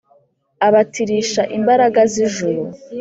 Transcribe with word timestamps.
Abatirish' 0.67 1.47
imbaraga 1.57 2.01
z'ijuru. 2.11 2.63